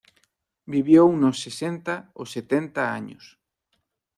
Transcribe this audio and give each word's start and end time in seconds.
Vivió 0.65 1.05
unos 1.05 1.39
sesenta 1.43 2.09
o 2.15 2.25
setenta 2.25 2.91
años. 2.91 3.37